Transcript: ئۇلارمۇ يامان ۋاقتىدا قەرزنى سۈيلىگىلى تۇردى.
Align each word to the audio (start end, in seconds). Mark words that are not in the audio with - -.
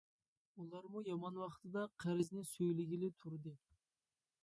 ئۇلارمۇ 0.63 1.03
يامان 1.09 1.37
ۋاقتىدا 1.43 1.85
قەرزنى 2.05 2.49
سۈيلىگىلى 2.55 3.15
تۇردى. 3.23 3.59